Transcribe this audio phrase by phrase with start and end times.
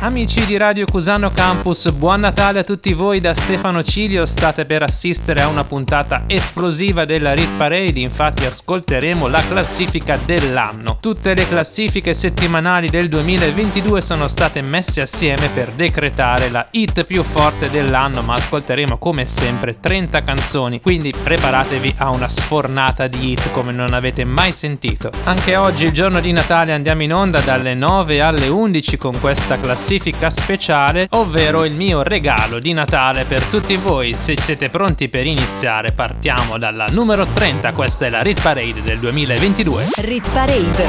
[0.00, 4.26] Amici di Radio Cusano Campus, buon Natale a tutti voi da Stefano Cilio.
[4.26, 10.98] State per assistere a una puntata esplosiva della Rit Parade, infatti ascolteremo la classifica dell'anno.
[11.00, 17.24] Tutte le classifiche settimanali del 2022 sono state messe assieme per decretare la hit più
[17.24, 23.50] forte dell'anno, ma ascolteremo come sempre 30 canzoni, quindi preparatevi a una sfornata di hit
[23.50, 25.10] come non avete mai sentito.
[25.24, 29.58] Anche oggi, il giorno di Natale, andiamo in onda dalle 9 alle 11 con questa
[29.58, 34.12] classifica classifica speciale, ovvero il mio regalo di Natale per tutti voi.
[34.12, 37.72] Se siete pronti per iniziare, partiamo dalla numero 30.
[37.72, 39.88] Questa è la Rit Parade del 2022.
[39.96, 40.84] Rit Parade.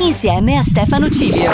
[0.00, 1.52] Insieme a Stefano Cilio.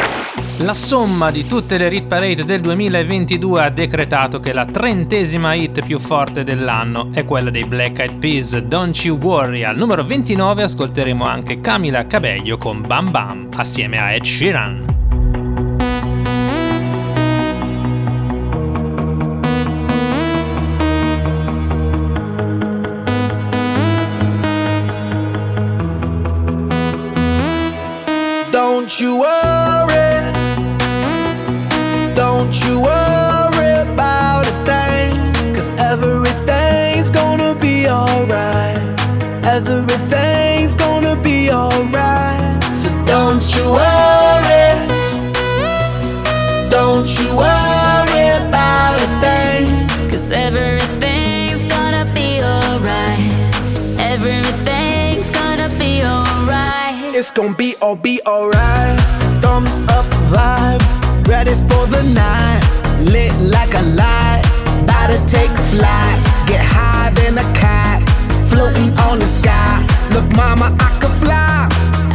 [0.61, 5.85] La somma di tutte le Rit Parade del 2022 ha decretato che la trentesima hit
[5.85, 9.65] più forte dell'anno è quella dei Black Eyed Peas, Don't You Worry.
[9.65, 14.94] Al numero 29 ascolteremo anche Camila Cabello con Bam Bam assieme a Ed Sheeran.
[28.87, 29.44] You worry,
[57.97, 58.99] be be alright.
[59.43, 60.83] Thumbs up vibe,
[61.29, 62.63] ready for the night.
[63.01, 64.43] Lit like a light,
[64.83, 66.19] about to take a flight.
[66.47, 68.01] Get higher than a cat,
[68.49, 69.85] floating on the sky.
[70.13, 71.69] Look, mama, I could fly.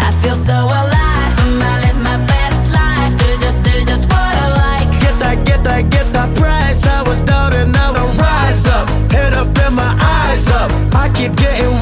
[0.06, 1.34] I feel so alive.
[1.72, 3.12] I live my best life.
[3.18, 5.02] Do just, do just what I like.
[5.02, 6.86] Get that, get that, get that price.
[6.86, 8.90] I was down and now I rise up.
[9.12, 10.72] Head up and my eyes up.
[10.94, 11.79] I keep getting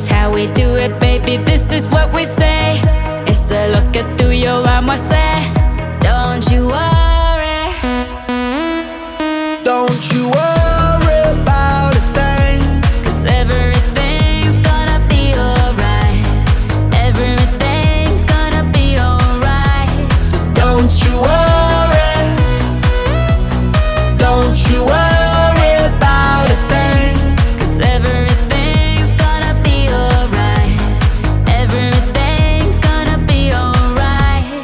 [0.00, 1.36] is how we do it, baby.
[1.36, 2.80] This is what we say.
[3.26, 5.59] It's a look at through your armor, say.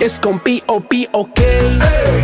[0.07, 1.79] It's gonna be oh be okay.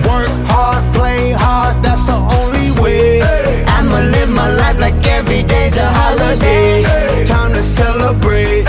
[0.07, 3.21] Work hard, play hard, that's the only way.
[3.67, 6.85] I'ma live my life like every day's a holiday.
[7.27, 8.69] Time to celebrate,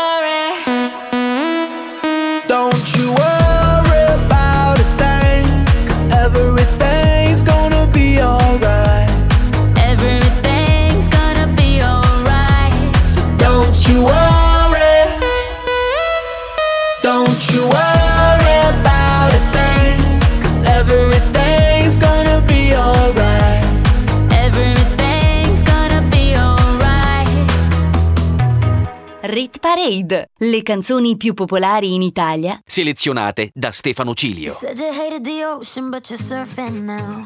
[29.31, 30.31] Rit Parade.
[30.39, 32.59] Le canzoni più popolari in Italia.
[32.65, 34.51] Selezionate da Stefano Cilio.
[34.51, 37.25] Said you hated the ocean, but you're surfing now.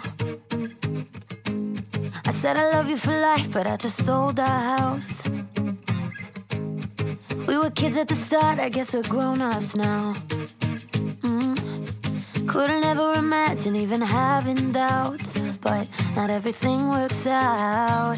[2.24, 5.28] I said I love you for life, but I just sold our house.
[7.48, 10.14] We were kids at the start, I guess we're grown ups now.
[11.24, 11.58] Mm.
[12.46, 18.18] Couldn't ever imagine even having doubts, but not everything works out.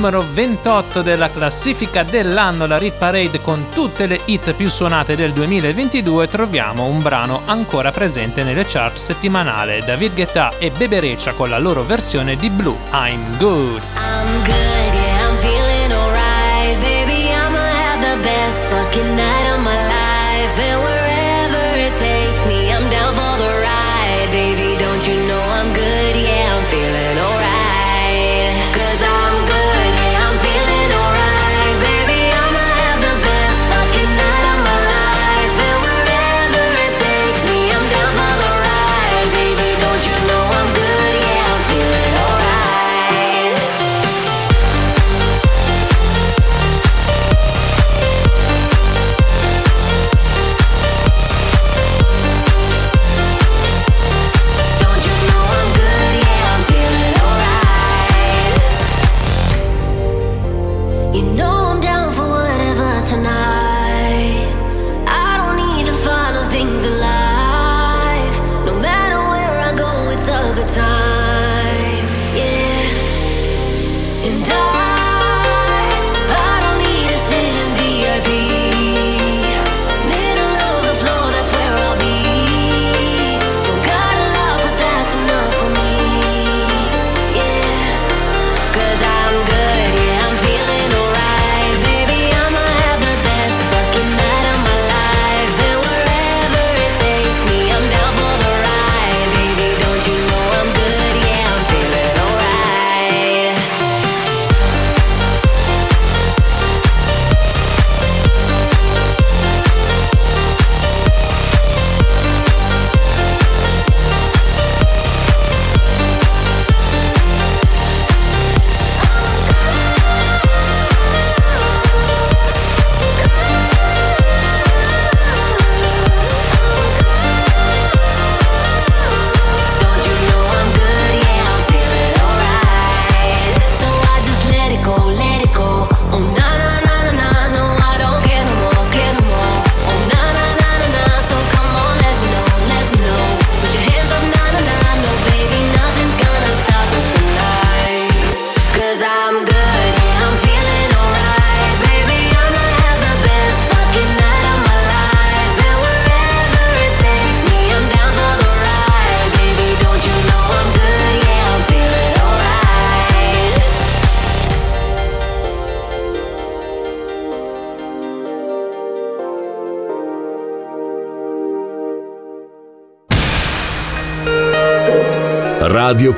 [0.00, 5.32] Numero 28 della classifica dell'anno, la Rit Parade con tutte le hit più suonate del
[5.32, 9.80] 2022, troviamo un brano ancora presente nelle chart settimanali.
[9.84, 13.82] David Guetta e Bebe Recia con la loro versione di Blue, I'm Good.
[13.94, 16.80] I'm good, yeah, I'm feeling alright.
[16.80, 20.58] Baby, I'ma have the best fucking night of my life.
[20.58, 21.09] And wherever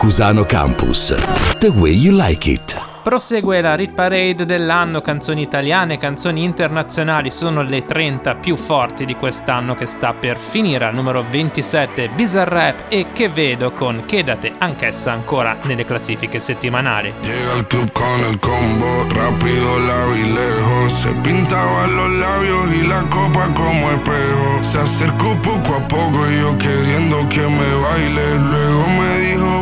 [0.02, 1.14] Cusano Campus.
[1.60, 2.76] The way you like it.
[3.04, 9.14] Prosegue la Rit Parade dell'anno, canzoni italiane, canzoni internazionali, sono le 30 più forti di
[9.14, 10.86] quest'anno che sta per finire.
[10.86, 17.12] Al numero 27 Bizarrap e Che Vedo con Quédate, anch'essa ancora nelle classifiche settimanali.
[17.22, 22.86] Llega al club con el combo, rápido la vi lejos, se pintaba los labios y
[22.88, 24.62] la copa como espejo.
[24.62, 29.61] Se acercó poco a poco y yo queriendo que me baile, luego me dijo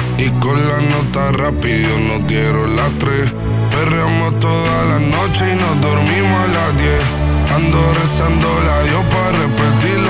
[0.23, 3.33] Y con la nota rápido nos dieron las tres.
[3.71, 7.03] Perreamos toda la noche y nos dormimos a las diez.
[7.55, 10.00] Ando rezando la Dios para repetirlo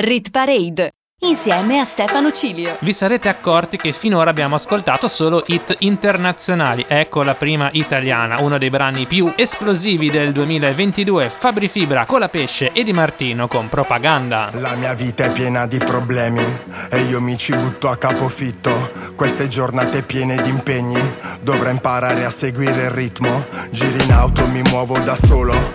[0.00, 2.76] Rit Parade insieme a Stefano Cilio.
[2.82, 6.84] Vi sarete accorti che finora abbiamo ascoltato solo hit internazionali.
[6.86, 12.84] Ecco la prima italiana, uno dei brani più esplosivi del 2022, Fabri Fibra, Colapesce e
[12.84, 14.50] Di Martino con Propaganda.
[14.52, 16.44] La mia vita è piena di problemi
[16.92, 18.92] e io mi ci butto a capofitto.
[19.16, 21.02] Queste giornate piene di impegni,
[21.40, 23.46] dovrò imparare a seguire il ritmo.
[23.70, 25.74] Giri in auto, mi muovo da solo,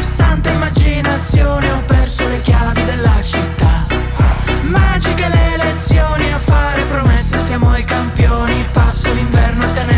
[0.00, 3.86] Santa immaginazione ho perso le chiavi della città.
[4.62, 8.66] Magiche le lezioni a fare promesse siamo i campioni.
[8.72, 9.97] Passo l'inverno a tenervi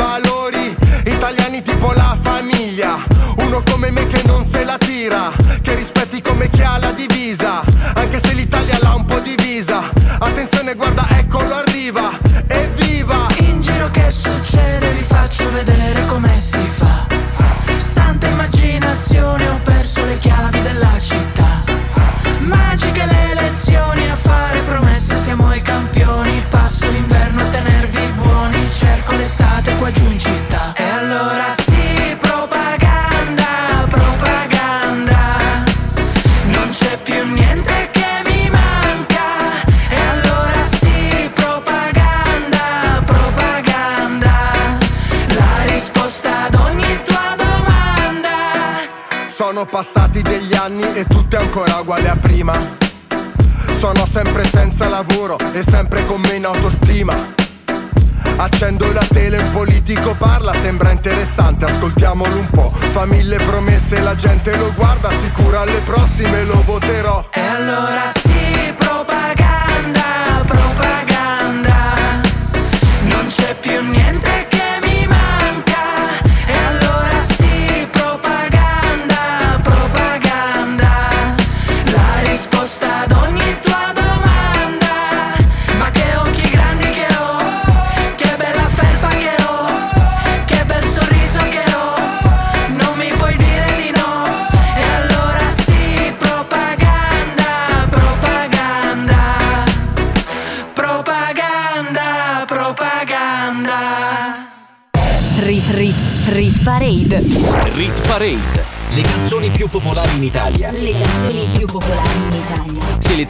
[63.91, 66.60] se la gente lo guarda sicura alle prossime lo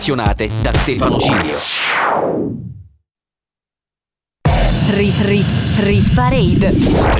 [0.01, 1.57] selezionate da Stefano Cilio.
[4.89, 5.45] Rit Rit
[5.77, 6.73] Rit Parade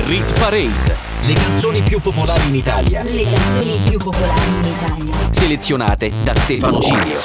[0.06, 3.00] Rit Parade le canzoni più popolari in Italia.
[3.04, 5.14] Le canzoni più popolari in Italia.
[5.30, 7.20] Selezionate da Stefano Cilio.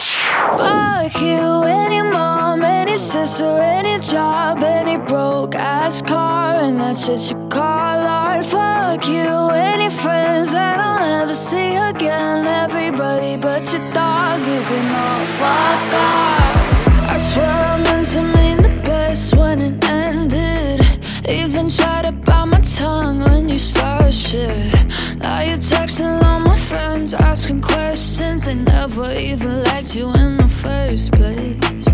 [0.51, 7.31] Fuck you, any mom, any sister, any job, any broke ass car, and that's it,
[7.31, 8.45] you call art.
[8.45, 14.06] Fuck you, any friends that I'll never see again, everybody but your thoughts.
[14.45, 17.11] giving a fuck up.
[17.13, 20.81] I swear I meant to mean the best when it ended.
[21.27, 24.73] Even tried to bite my tongue when you started shit.
[25.17, 28.45] Now you're texting all my friends, asking questions.
[28.45, 31.85] They never even liked you in the first place.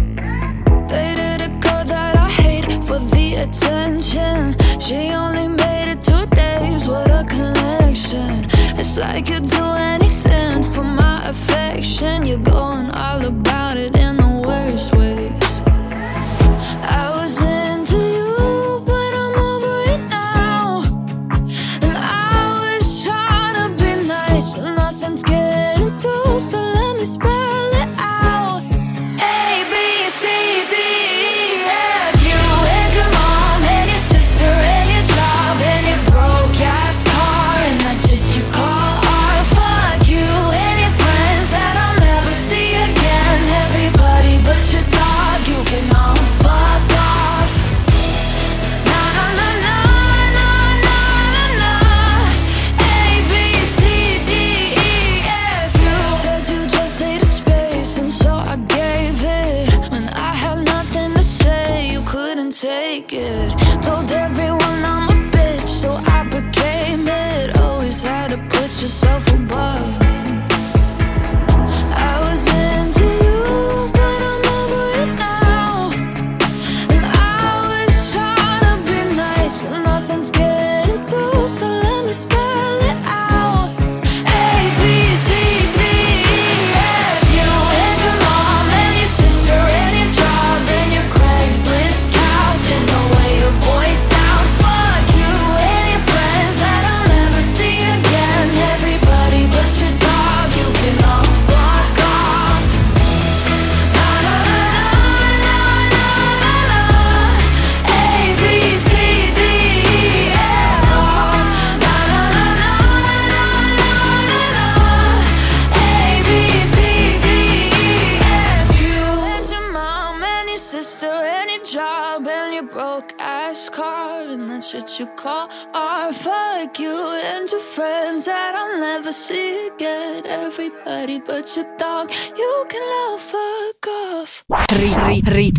[0.92, 4.56] Dated a girl that I hate for the attention.
[4.80, 6.88] She only made it two days.
[6.88, 8.46] What a connection!
[8.78, 12.26] It's like you do anything dancing for my affection.
[12.26, 15.33] You're going all about it in the worst way.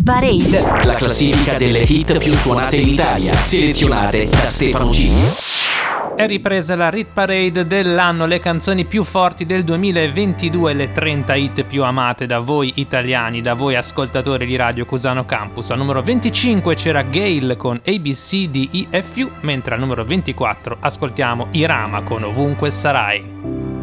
[0.05, 0.61] Parade.
[0.83, 6.13] La classifica delle hit più suonate in Italia, selezionate da Stefano G.
[6.15, 11.63] È ripresa la Rit Parade dell'anno, le canzoni più forti del 2022, le 30 hit
[11.63, 15.71] più amate da voi italiani, da voi ascoltatori di Radio Cusano Campus.
[15.71, 22.69] Al numero 25 c'era Gail con ABCDEFU, mentre al numero 24 ascoltiamo Irama con Ovunque
[22.69, 23.23] Sarai.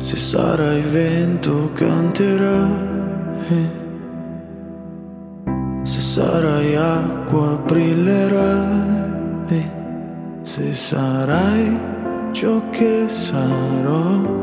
[0.01, 3.82] Se sarai vento canterai,
[5.83, 9.11] se sarai acqua brillerai,
[10.43, 11.79] se sarai
[12.33, 14.41] ciò che sarò.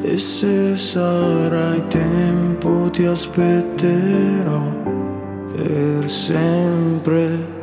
[0.00, 4.62] E se sarai tempo ti aspetterò
[5.52, 7.56] per sempre.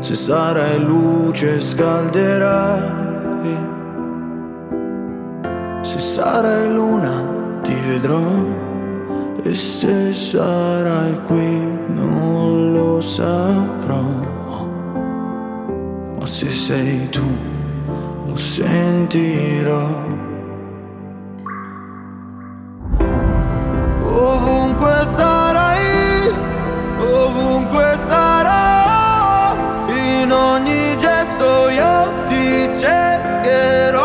[0.00, 2.96] Se sarai luce scalderai.
[5.82, 8.67] Se sarai luna ti vedrò
[9.42, 14.02] e se sarai qui non lo saprò
[16.18, 17.56] ma se sei tu
[18.26, 19.88] lo sentirò.
[24.02, 26.32] Ovunque sarai,
[26.98, 29.56] ovunque sarò,
[29.88, 33.97] in ogni gesto io ti cercherò.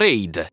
[0.00, 0.49] Rit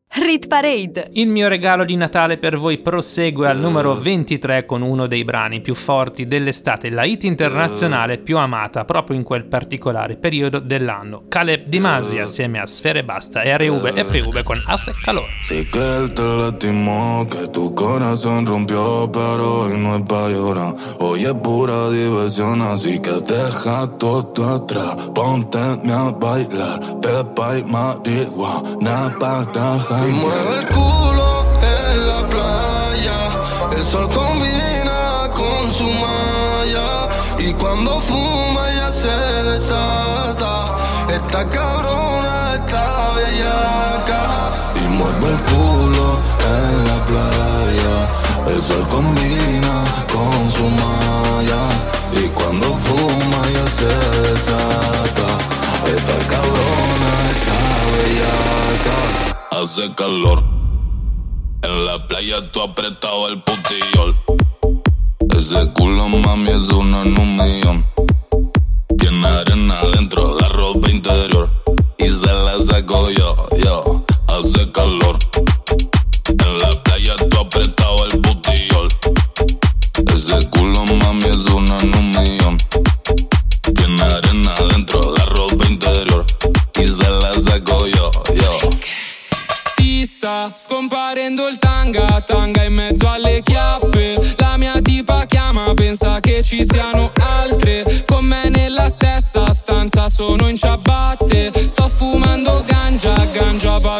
[0.47, 1.09] Parade.
[1.13, 5.61] Il mio regalo di Natale per voi prosegue al numero 23 con uno dei brani
[5.61, 11.23] più forti dell'estate, la hit internazionale più amata proprio in quel particolare periodo dell'anno.
[11.27, 15.27] Caleb Di Masi assieme a Sfere Basta e RV e FV con Hace Calor.
[15.41, 20.73] Sí que él te lastimó, que tu corazón rompió, pero hoy no es pa' llorar.
[20.99, 24.95] Hoy es pura diversión, así que deja todo atrás.
[25.13, 29.51] Ponte a bailar, pepa y marihuana para
[30.37, 33.19] mueve el culo en la playa.
[33.75, 37.09] El sol combina con su malla.
[37.39, 39.17] Y cuando fuma ya se
[39.51, 40.75] desata.
[41.09, 44.21] Esta cabrona está bellaca.
[44.83, 46.19] Y mueve el culo
[46.55, 47.95] en la playa.
[48.47, 49.75] El sol combina
[50.13, 51.61] con su malla.
[52.13, 53.93] Y cuando fuma ya se
[54.27, 55.27] desata.
[55.95, 57.57] Esta cabrona está
[57.93, 59.26] bellaca.
[59.59, 60.37] Hace calor.
[61.63, 64.15] En la playa tú apretado el putillol.
[65.35, 67.83] Ese culo mami es uno en un millón.
[68.99, 71.49] Tiene arena dentro la ropa interior.
[71.97, 73.35] Y se la saco yo,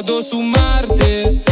[0.03, 1.46] puedo sumarte.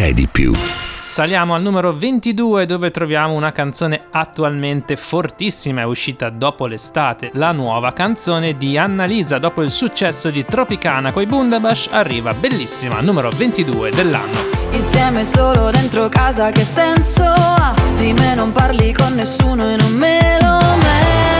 [0.00, 0.54] c'è di più.
[0.54, 7.52] Saliamo al numero 22 dove troviamo una canzone attualmente fortissima, è uscita dopo l'estate, la
[7.52, 9.36] nuova canzone di Annalisa.
[9.36, 14.38] Dopo il successo di Tropicana con i Bundabash arriva bellissima, numero 22 dell'anno.
[14.70, 17.74] Insieme solo dentro casa che senso ha?
[17.96, 21.39] Di me non parli con nessuno e non me lo merito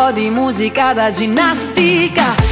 [0.00, 2.49] po' di musica da ginnastica.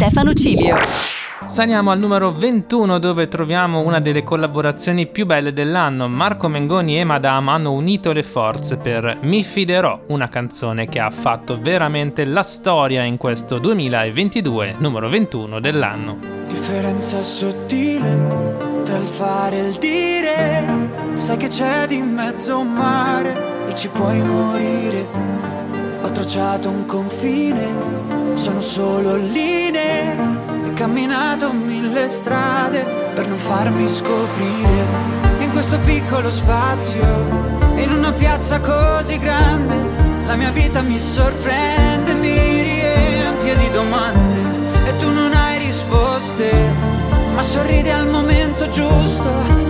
[0.00, 0.76] Stefano Cilio.
[1.44, 6.08] Saliamo al numero 21 dove troviamo una delle collaborazioni più belle dell'anno.
[6.08, 11.10] Marco Mengoni e Madame hanno unito le forze per Mi fiderò, una canzone che ha
[11.10, 16.16] fatto veramente la storia in questo 2022, numero 21 dell'anno.
[16.48, 20.64] Differenza sottile tra il fare e il dire,
[21.12, 25.39] sai che c'è di mezzo un mare e ci puoi morire.
[26.10, 32.82] Ho tracciato un confine, sono solo linee camminato mille strade
[33.14, 34.84] per non farmi scoprire.
[35.38, 37.04] In questo piccolo spazio,
[37.76, 39.76] in una piazza così grande,
[40.26, 46.50] la mia vita mi sorprende, mi riempie di domande e tu non hai risposte,
[47.34, 49.69] ma sorridi al momento giusto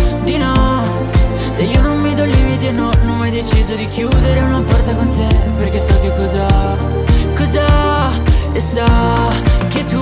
[1.51, 4.61] se io non mi do limiti e no, non ho mai deciso di chiudere una
[4.61, 5.27] porta con te
[5.57, 6.47] Perché so che cosa,
[7.35, 8.11] cosa
[8.53, 8.85] E so
[9.67, 10.01] che tu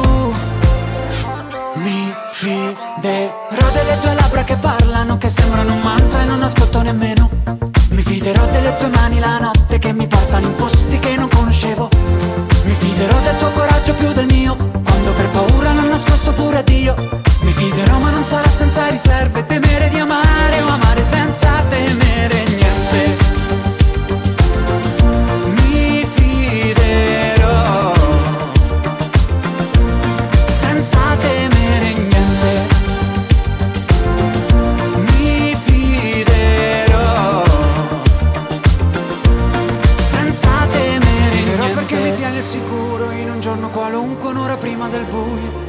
[1.76, 7.30] Mi fiderò delle tue labbra che parlano Che sembrano un mantra e non ascolto nemmeno.
[7.90, 11.90] Mi fiderò delle tue mani la notte Che mi portano in posti che non conoscevo.
[12.66, 16.62] Mi fiderò del tuo coraggio più del mio Quando per paura l'ho nascosto pure a
[16.62, 16.94] Dio.
[17.42, 19.46] Mi fiderò ma non sarà senza riserve.
[19.46, 23.18] Temere di amare o amare senza temere niente.
[25.62, 27.94] Mi fiderò.
[30.48, 32.68] Senza temere niente.
[35.18, 37.44] Mi fiderò.
[39.98, 41.74] Senza temere Fiderò niente.
[41.76, 45.69] perché mi tiene sicuro In un giorno qualunque un'ora prima del buio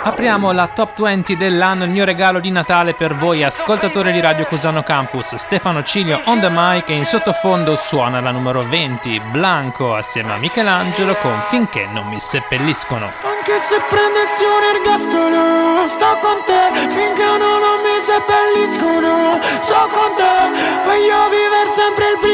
[0.00, 4.46] Apriamo la top 20 dell'anno, il mio regalo di Natale per voi ascoltatori di Radio
[4.46, 5.34] Cusano Campus.
[5.34, 10.38] Stefano Cilio on the mic e in sottofondo suona la numero 20, Blanco assieme a
[10.38, 13.06] Michelangelo con Finché non mi seppelliscono.
[13.22, 19.38] Anche se prendessi un ergastolo, sto con te finché non, mi seppelliscono.
[19.60, 22.27] Sto con te, voglio vivere sempre il brivido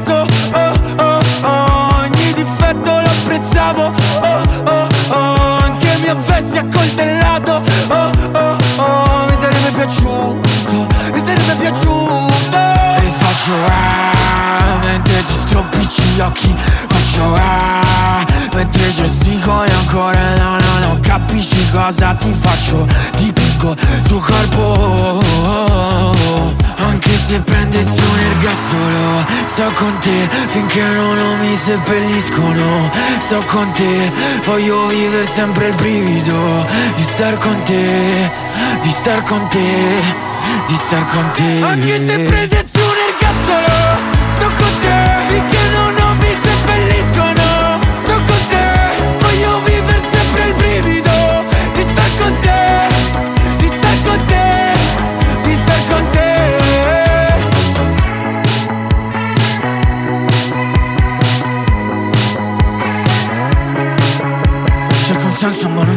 [0.00, 3.92] prato, oh oh oh Ogni difetto lo apprezzavo,
[4.22, 11.54] oh oh oh Anche mi avessi accoltellato, oh oh oh Mi sarebbe piaciuto, mi sarebbe
[11.58, 12.24] piaciuto.
[12.52, 16.54] E faccio ah, mentre ti stropicci gli occhi
[16.88, 18.24] Faccio ah,
[18.56, 20.98] mentre gestico e ancora no, no, no.
[21.02, 22.86] Capisci cosa ti faccio,
[23.16, 23.76] ti picco?
[24.08, 25.24] Tuo corpo.
[26.78, 32.90] Anche se prendessi un ergastolo Sto con te finché non mi seppelliscono.
[33.18, 34.12] Sto con te
[34.44, 38.30] Voglio vivere sempre il brivido Di star con te
[38.80, 40.02] Di star con te
[40.66, 41.62] Di star con te.
[41.62, 43.85] Anche se prendessi un ergastolo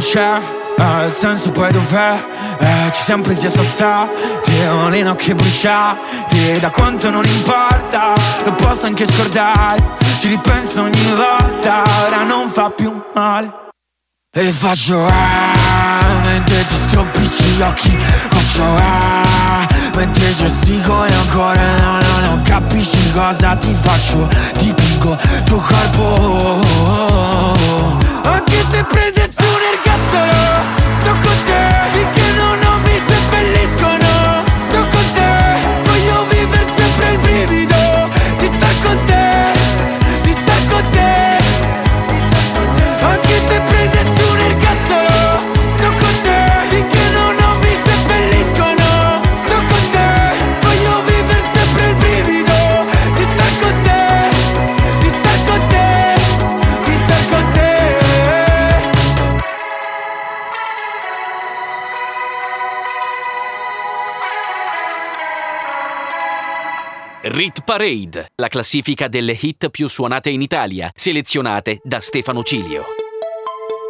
[0.10, 0.42] c'è
[0.80, 2.24] eh, Il senso poi dov'è?
[2.58, 8.54] Eh, ci siamo presi a sassati Ho le nocche bruciate Da quanto non importa Lo
[8.54, 13.52] posso anche scordare Ci ripenso ogni volta Ora non fa più male
[14.34, 17.98] E faccio ah Mentre ti stropicci gli occhi
[18.30, 25.58] Faccio ah Mentre gestico e ancora no, no, non capisci cosa ti faccio Dipingo tuo
[25.58, 26.62] corpo
[28.24, 29.19] Anche se prendessi
[30.14, 30.49] un ergastolo Sto
[67.40, 72.84] Rit Parade, la classifica delle hit più suonate in Italia, selezionate da Stefano Cilio.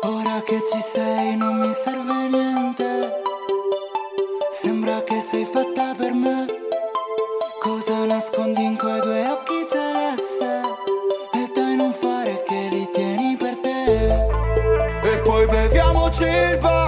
[0.03, 3.23] Ora che ci sei non mi serve niente.
[4.51, 6.45] Sembra che sei fatta per me.
[7.59, 10.61] Cosa nascondi in quei due occhi celeste?
[11.33, 15.09] E dai non fare che li tieni per te.
[15.11, 16.78] E poi beviamoci il bar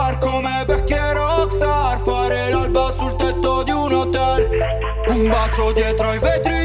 [5.21, 6.60] Un bacio dietro ai vetri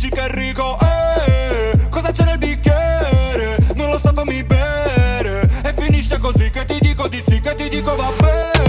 [0.00, 3.58] dici che è rico Eh, cosa c'è nel bicchiere?
[3.74, 7.68] Non lo so, fammi bere E finisce così che ti dico di sì Che ti
[7.68, 8.59] dico va bene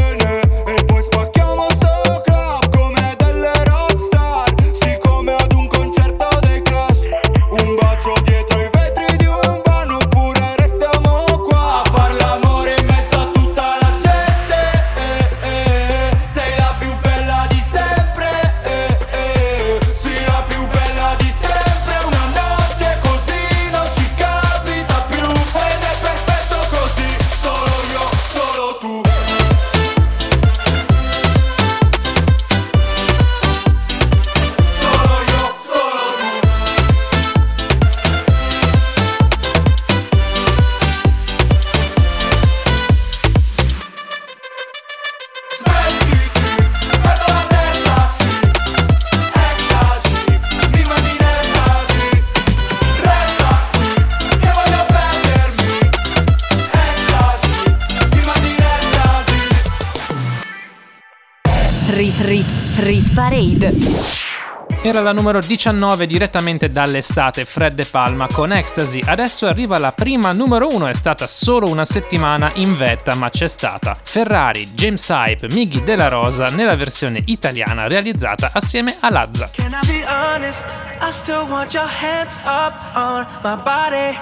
[64.92, 69.00] Era la numero 19 direttamente dall'estate, Fred De Palma con Ecstasy.
[69.02, 73.48] Adesso arriva la prima numero 1, è stata solo una settimana in vetta, ma c'è
[73.48, 73.96] stata.
[74.04, 79.50] Ferrari, James Hype, Miggy Della Rosa nella versione italiana realizzata assieme a Lazza.
[79.54, 80.66] Can I be honest?
[81.00, 84.18] I still want your hands up on my body.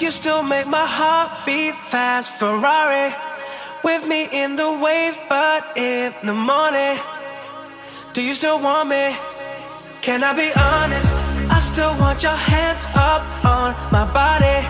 [0.00, 3.10] You still make my heart beat fast, Ferrari.
[3.82, 6.98] With me in the wave, but in the morning.
[8.12, 9.32] Do you still want me?
[10.04, 11.16] Can I be honest?
[11.62, 14.60] still want your hands up on my body.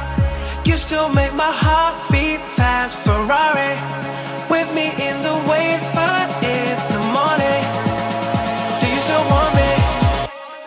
[0.64, 2.95] You still make my heart beat fast.
[3.03, 3.74] Ferrari
[4.49, 7.62] with me in the wave, but in the morning.
[8.78, 9.70] Do you still want me?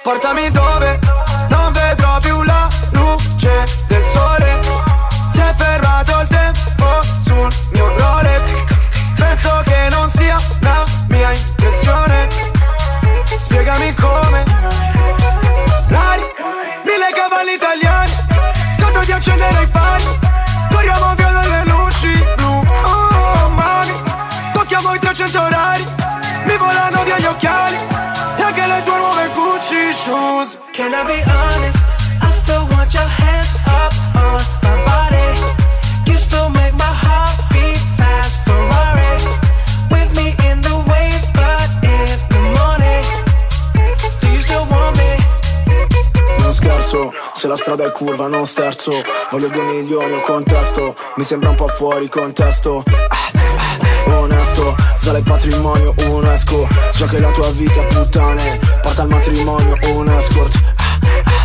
[0.04, 1.00] Portami dove
[1.50, 4.60] non vedrò più la luce del sole.
[5.32, 6.90] Si è fermato il tempo
[7.20, 8.46] sul mio Rolex.
[9.16, 12.28] Penso che non sia una mia impressione.
[13.40, 14.27] Spiegami come.
[19.18, 20.04] Accendere i fari.
[20.70, 22.64] Corriamo via dalle luci blu.
[22.84, 23.94] Oh, mani.
[24.54, 25.86] Tocchiamo i 300 orari.
[26.46, 27.78] Mi volano via gli occhiali.
[28.38, 30.58] E anche le tue nuove Gucci shoes.
[30.72, 31.84] Can I be honest?
[32.22, 35.17] I still want your hands up on my body.
[46.98, 48.92] Scherzo, se la strada è curva non sterzo.
[49.30, 50.96] Voglio due milioni o contesto.
[51.16, 52.84] Mi sembra un po' fuori contesto.
[52.88, 53.32] Ah,
[54.08, 58.60] ah, Onesto, sale il patrimonio, un esco Già che la tua vita puttane.
[58.82, 61.37] Porta al matrimonio, un escort ah,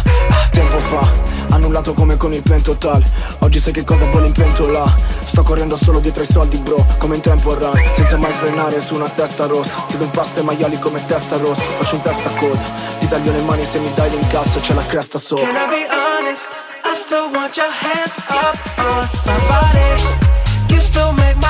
[0.51, 1.13] Tempo fa,
[1.51, 3.03] annullato come con il pentotal
[3.39, 4.85] Oggi sai che cosa vuole in pentola.
[5.25, 8.95] Sto correndo solo dietro ai soldi bro Come in tempo run, senza mai frenare su
[8.95, 9.85] una testa rossa.
[9.89, 11.63] Ti do impasto ai maiali come testa rossa.
[11.63, 12.63] Faccio un testa coda.
[12.99, 15.47] Ti taglio le mani se mi dai l'incasso C'è la cresta sopra.
[15.47, 16.49] Can I be honest?
[16.85, 20.75] I still want your hands up on my body.
[20.75, 21.42] You still make my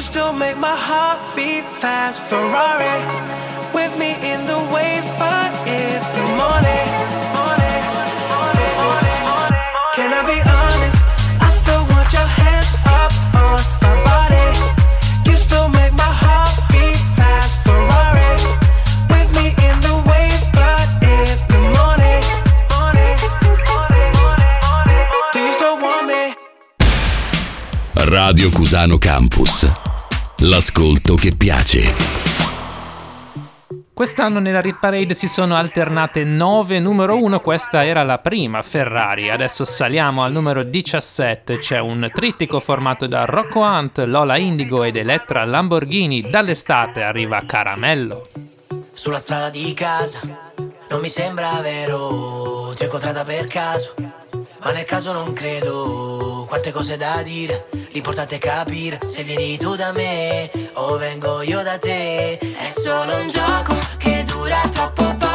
[0.00, 2.20] Still make my heart beat fast.
[2.22, 2.98] Ferrari
[3.72, 6.88] with me in the wave, but in the morning.
[7.36, 7.82] morning,
[8.32, 9.60] morning, morning, morning.
[9.94, 11.04] Can I be honest?
[11.40, 14.48] I still want your hands up on my body.
[15.30, 17.52] You still make my heart beat fast.
[17.62, 18.34] Ferrari
[19.12, 22.24] with me in the wave, but in the morning.
[22.72, 23.16] morning,
[23.70, 25.06] morning, morning.
[25.32, 26.34] Do you still want me?
[28.10, 29.89] Radio Cusano Campus.
[30.44, 31.82] L'ascolto che piace.
[33.92, 39.28] Quest'anno nella Rit Parade si sono alternate 9 numero 1, questa era la prima Ferrari,
[39.28, 44.96] adesso saliamo al numero 17, c'è un trittico formato da Rocco Hunt, Lola Indigo ed
[44.96, 48.26] Elettra Lamborghini, dall'estate arriva Caramello.
[48.94, 50.20] Sulla strada di casa
[50.88, 53.92] non mi sembra vero, ti ho incontrata per caso,
[54.62, 56.46] ma nel caso non credo.
[56.48, 61.62] Quante cose da dire, l'importante è capire se vieni tu da me o vengo io
[61.62, 62.38] da te.
[62.38, 65.29] È solo un gioco che dura troppo poco,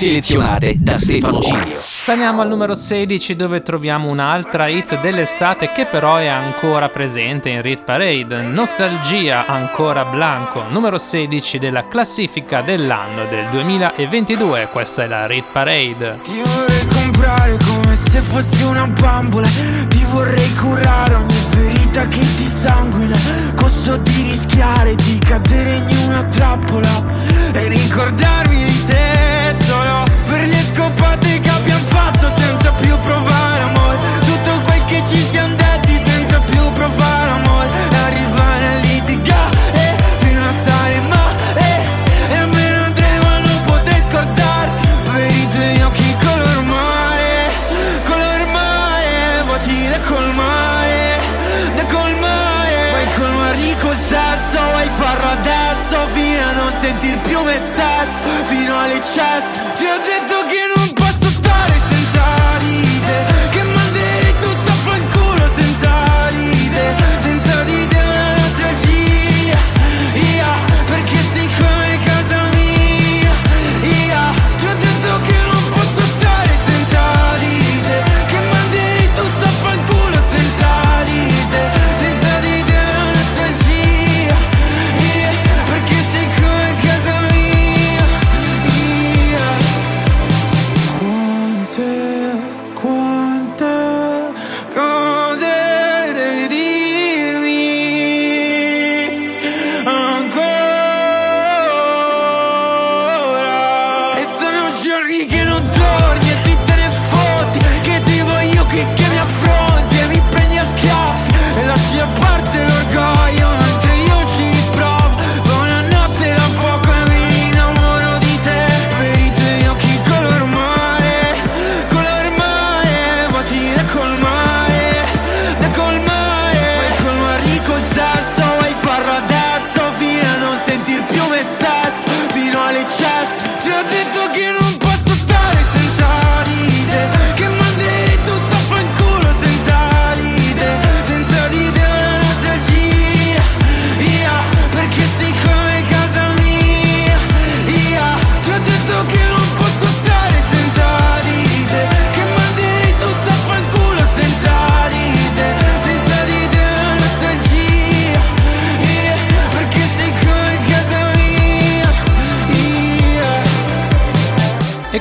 [0.00, 1.76] selezionate da Stefano Cilio.
[1.76, 7.60] Saliamo al numero 16 dove troviamo un'altra hit dell'estate che però è ancora presente in
[7.60, 8.40] Rit Parade.
[8.40, 14.70] Nostalgia ancora Blanco, numero 16 della classifica dell'anno del 2022.
[14.72, 16.20] Questa è la Rit Parade.
[16.22, 19.48] Ti vorrei comprare come se fossi una bambola
[19.88, 23.16] Ti vorrei curare ogni ferita che ti sanguina
[23.54, 26.88] Costo di rischiare di cadere in una trappola
[27.52, 29.19] E ricordarmi di te
[30.74, 33.98] scopate che abbiamo fatto senza più provare amore.
[34.20, 37.68] Tutto quel che ci siamo detti senza più provare amore.
[38.04, 41.60] Arrivare a litigare fino a stare male.
[42.28, 44.88] E me ne andrei ma non potrei scordarti.
[45.04, 47.50] Per i tuoi occhi color mare
[48.04, 49.42] Color mare.
[49.44, 51.18] Vuoti da colmare
[51.74, 56.06] Da colmare Vuoi colmarli col sesso Vuoi farlo adesso.
[56.12, 59.79] Fino a non sentir più me stesso Fino all'eccesso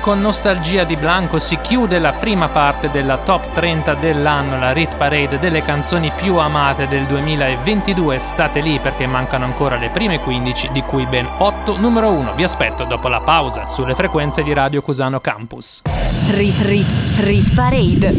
[0.10, 4.96] con nostalgia di Blanco si chiude la prima parte della top 30 dell'anno, la Rit
[4.96, 8.18] Parade delle canzoni più amate del 2022.
[8.18, 12.34] State lì perché mancano ancora le prime 15, di cui ben 8 numero 1.
[12.34, 15.84] Vi aspetto dopo la pausa sulle frequenze di Radio Cusano Campus.
[16.32, 16.88] Rit, rit,
[17.20, 18.10] rit parade.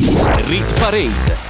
[0.46, 1.49] Rit Parade.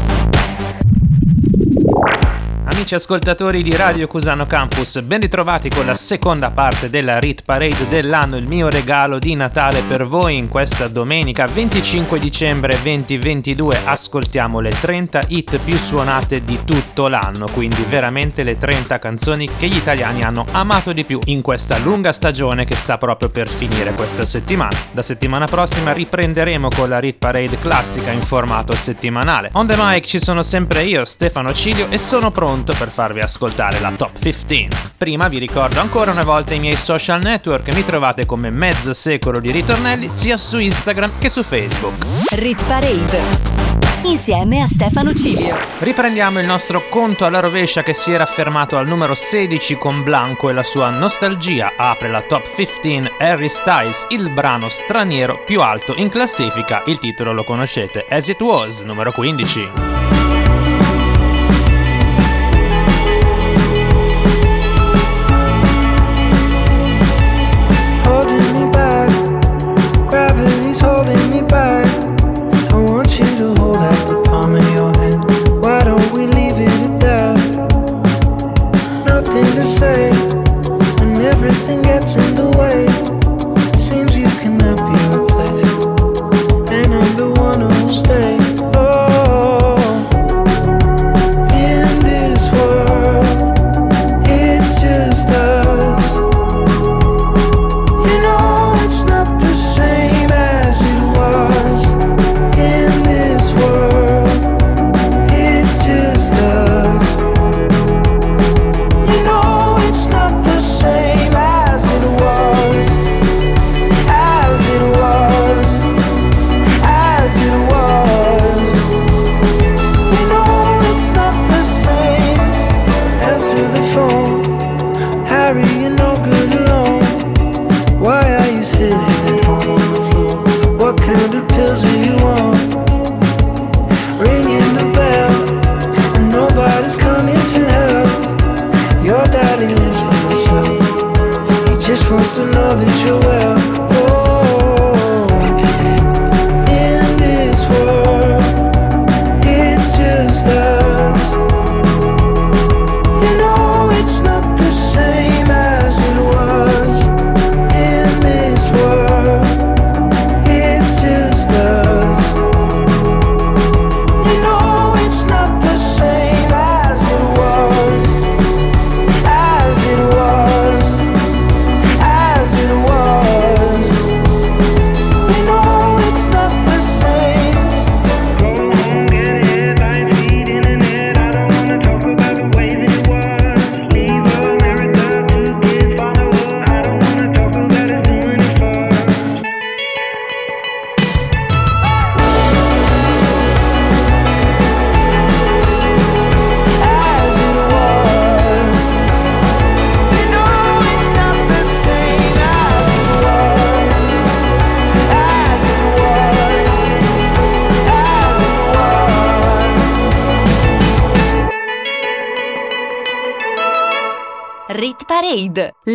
[2.81, 7.87] Amici ascoltatori di Radio Cusano Campus, ben ritrovati con la seconda parte della Rit Parade
[7.87, 13.81] dell'anno, il mio regalo di Natale per voi in questa domenica 25 dicembre 2022.
[13.85, 19.67] Ascoltiamo le 30 hit più suonate di tutto l'anno, quindi veramente le 30 canzoni che
[19.67, 23.93] gli italiani hanno amato di più in questa lunga stagione che sta proprio per finire
[23.93, 24.75] questa settimana.
[24.91, 29.49] Da settimana prossima riprenderemo con la Rit Parade classica in formato settimanale.
[29.53, 33.79] On the mic ci sono sempre io, Stefano Cilio, e sono pronto per farvi ascoltare
[33.79, 34.67] la top 15.
[34.97, 39.39] Prima vi ricordo ancora una volta i miei social network, mi trovate come mezzo secolo
[39.39, 41.95] di ritornelli sia su Instagram che su Facebook.
[42.31, 43.61] Rit Parade
[44.03, 45.55] insieme a Stefano Cilio.
[45.79, 50.49] Riprendiamo il nostro conto alla rovescia che si era fermato al numero 16 con Blanco
[50.49, 51.73] e la sua nostalgia.
[51.77, 56.83] Apre la top 15 Harry Styles, il brano straniero più alto in classifica.
[56.85, 60.10] Il titolo lo conoscete, As It Was, numero 15.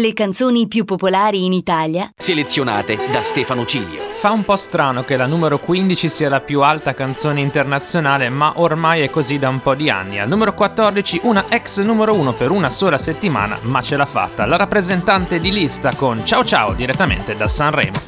[0.07, 4.03] Le canzoni più popolari in Italia, selezionate da Stefano Ciglio.
[4.15, 8.53] Fa un po' strano che la numero 15 sia la più alta canzone internazionale, ma
[8.61, 10.21] ormai è così da un po' di anni.
[10.21, 14.47] Al numero 14 una ex numero 1 per una sola settimana, ma ce l'ha fatta.
[14.47, 17.99] La rappresentante di lista con Ciao Ciao direttamente da Sanremo.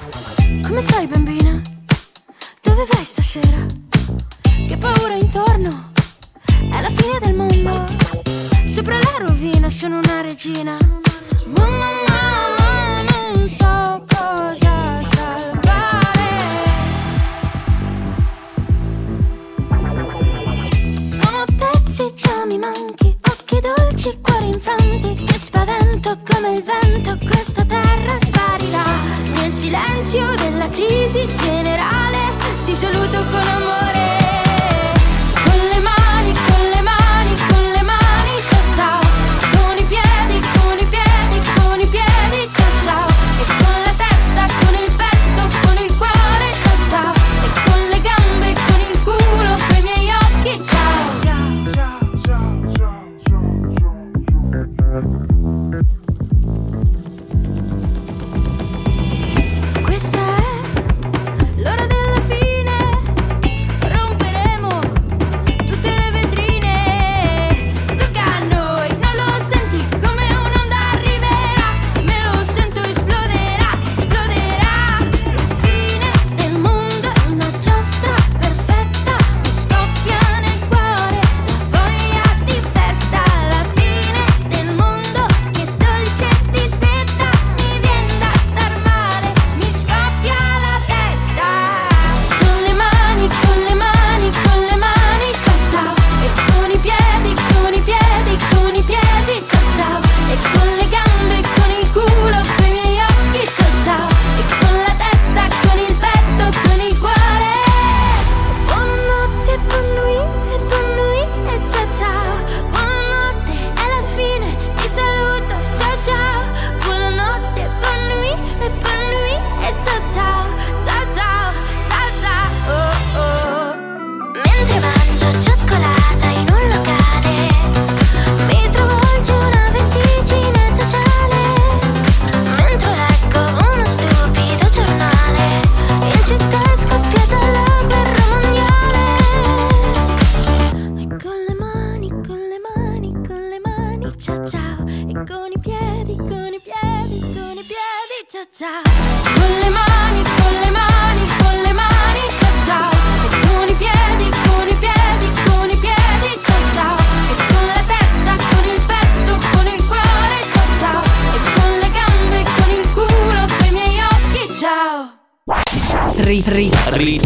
[0.64, 1.60] Come stai bambina?
[2.62, 3.66] Dove vai stasera?
[4.68, 5.90] Che paura intorno?
[6.44, 7.86] È la fine del mondo
[8.66, 10.76] Sopra la rovina sono una regina.
[29.68, 32.18] Silenzio della crisi generale.
[32.64, 34.27] Ti saluto con amore.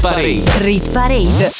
[0.03, 0.43] Parade.
[0.59, 1.51] rit parade.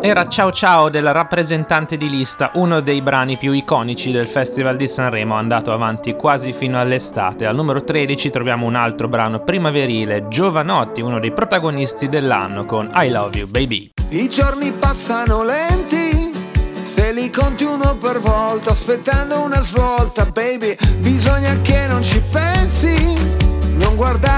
[0.00, 4.88] Era Ciao Ciao del rappresentante di lista, uno dei brani più iconici del Festival di
[4.88, 7.46] Sanremo, andato avanti quasi fino all'estate.
[7.46, 13.10] Al numero 13 troviamo un altro brano primaverile, Giovanotti, uno dei protagonisti dell'anno con I
[13.10, 13.90] Love You Baby.
[14.08, 16.32] I giorni passano lenti,
[16.82, 23.14] se li conti uno per volta, aspettando una svolta, baby, bisogna che non ci pensi.
[23.76, 24.37] Non guardare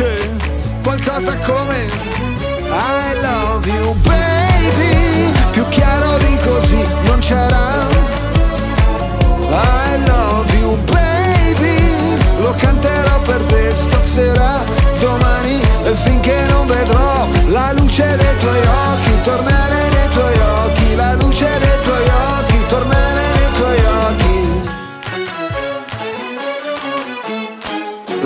[0.00, 0.30] dice
[0.82, 1.86] qualcosa come
[2.72, 7.79] I love you baby, più chiaro di così non c'era.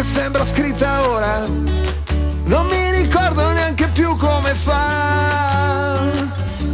[0.00, 1.46] che sembra scritta ora.
[2.44, 6.00] Non mi ricordo neanche più come fa.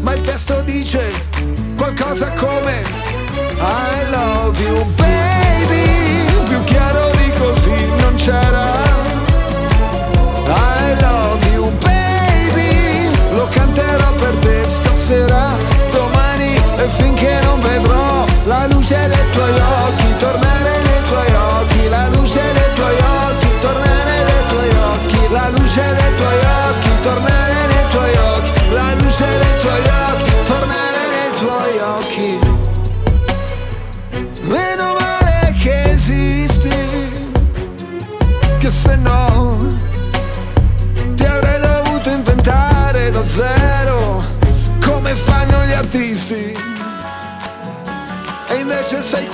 [0.00, 1.10] Ma il testo dice
[1.76, 2.84] qualcosa come
[3.58, 5.05] I love you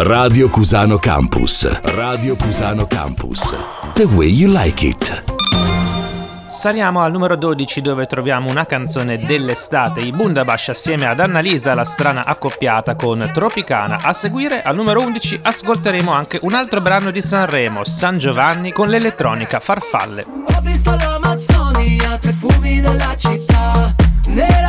[0.00, 1.68] Radio Cusano Campus.
[1.82, 3.52] Radio Cusano Campus.
[3.94, 5.24] The way you like it.
[6.52, 11.84] Saliamo al numero 12 dove troviamo una canzone dell'estate, i Bundabash assieme ad Annalisa, la
[11.84, 13.98] strana accoppiata con Tropicana.
[14.00, 18.88] A seguire al numero 11 ascolteremo anche un altro brano di Sanremo, San Giovanni con
[18.88, 20.24] l'elettronica Farfalle.
[20.44, 23.96] Ho visto l'Amazzonia, tre fumi della città
[24.28, 24.67] Nera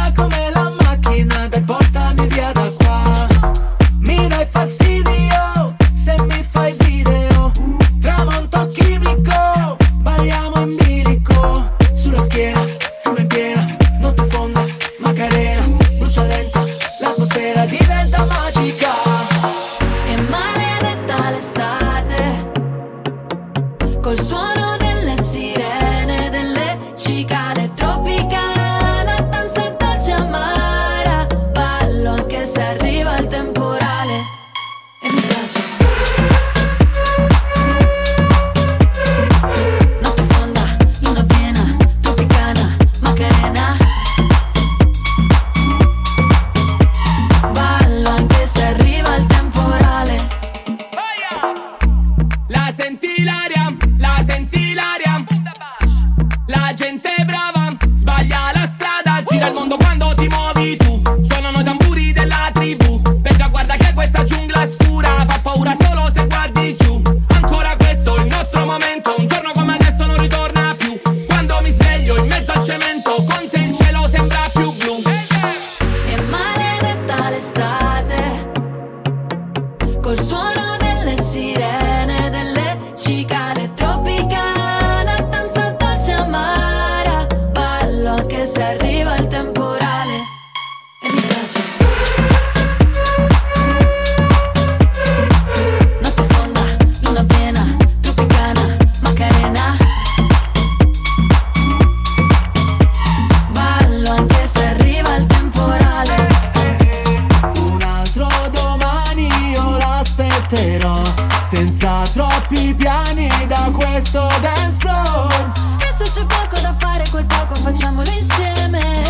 [113.99, 115.51] questo dance floor.
[115.81, 119.03] E se c'è poco da fare quel poco facciamolo insieme.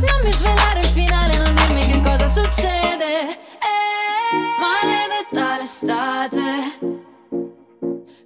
[0.00, 3.30] Non mi svelare il finale, non dirmi che cosa succede.
[3.30, 6.44] Eh, Maledetta l'estate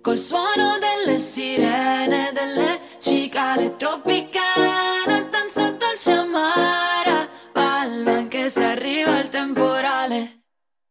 [0.01, 9.29] Col suono delle sirene, delle cicale tropicane Danza dolce amara Ballo anche se arriva il
[9.29, 10.45] temporale.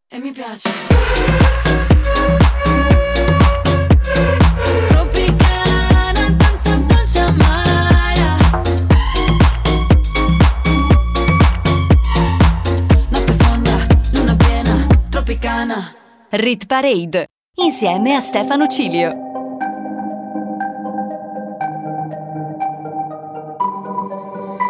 [0.08, 0.70] E mi piace
[16.32, 17.26] Rit Parade
[17.56, 19.10] insieme a Stefano Cilio.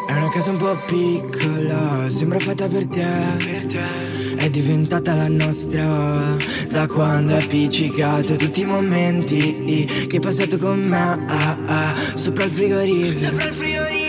[0.07, 4.37] È una casa un po' piccola, sembra fatta per te.
[4.37, 6.37] È diventata la nostra
[6.69, 11.25] da quando hai appiccicato tutti i momenti che hai passato con me.
[11.27, 14.08] ah, ah, sopra il frigorifero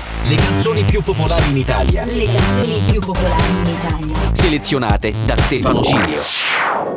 [0.23, 2.05] Le canzoni più popolari in Italia.
[2.05, 4.33] Le canzoni più popolari in Italia.
[4.33, 6.19] Selezionate da Stefano Cilio.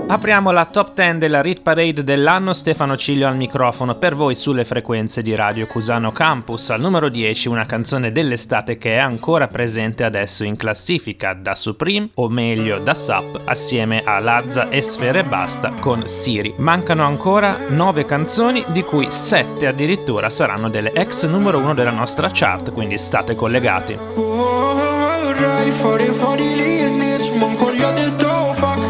[0.07, 4.65] Apriamo la top 10 della Rit Parade dell'anno, Stefano Ciglio al microfono per voi sulle
[4.65, 6.69] frequenze di Radio Cusano Campus.
[6.71, 12.11] Al numero 10 una canzone dell'estate che è ancora presente adesso in classifica da Supreme,
[12.15, 16.53] o meglio da Sap, assieme a Lazza e Sfere Basta con Siri.
[16.59, 22.29] Mancano ancora 9 canzoni, di cui 7 addirittura saranno delle ex numero 1 della nostra
[22.31, 23.97] chart, quindi state collegati.
[24.15, 25.71] Vorrei
[26.11, 28.13] fuori l'isnitch, ma ancora del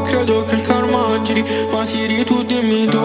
[0.05, 1.18] Credo che il karma
[1.70, 2.98] ma si tu dimmi tu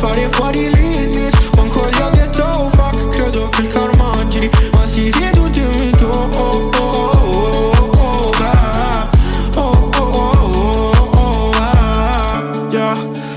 [0.00, 2.30] fare fuori l'isnitch, ma ancora del
[3.10, 4.10] Credo che il karma
[4.72, 6.10] ma si tu dimmi tu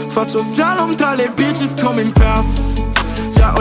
[0.07, 0.45] Faccio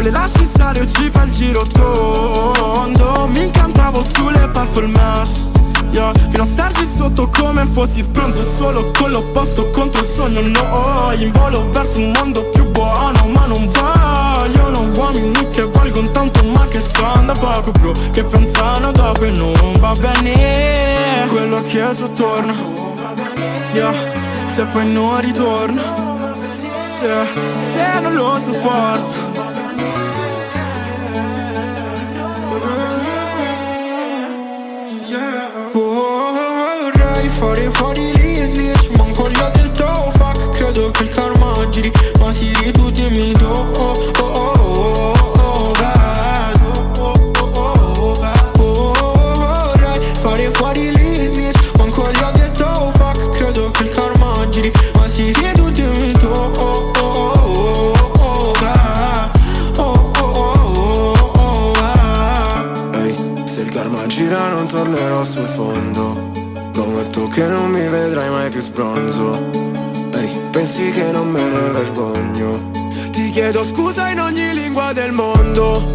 [0.02, 5.46] le lasci stare o ci fa il giro tondo Mi incantavo sulle puffle mash
[5.90, 6.10] yeah.
[6.30, 11.30] Fino a starci sotto come fossi spronzo Solo con l'opposto contro il sogno No, in
[11.30, 16.80] volo verso un mondo più buono Ma non vogliono uomini che valgono tanto Ma che
[16.80, 22.54] stanno poco bro Che pensano dopo e non va bene Quello che è giù torna
[23.72, 23.92] yeah.
[24.54, 25.82] Se poi non ritorna
[26.98, 27.26] Se,
[27.72, 29.31] se non lo sopporto
[43.12, 46.40] Dimmi do oh oh oh oh oh
[46.98, 48.94] oh oh oh oh
[50.22, 55.06] Vorrei fare fuori e ancora ho detto oh fuck Credo che il karma giri Ma
[55.08, 59.30] Siri tu dimmi do oh oh oh oh oh
[59.76, 60.42] oh oh oh
[60.78, 63.14] oh oh vedo Ehi,
[63.44, 66.30] se il karma gira non tornerò sul fondo
[66.72, 69.38] Prometto che non mi vedrai mai più sbronzo
[70.14, 72.80] Ehi, pensi che non me ne vergogno
[73.12, 75.90] Ti chiedo scusa in ogni lingua del mondo.